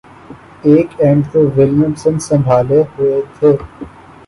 ایک 0.63 0.89
اینڈ 0.99 1.21
تو 1.31 1.39
ولیمسن 1.55 2.19
سنبھالے 2.27 2.81
ہوئے 2.91 3.21
تھے 3.35 3.51